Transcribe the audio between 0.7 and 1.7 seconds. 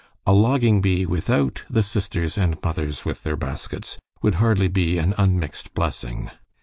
bee without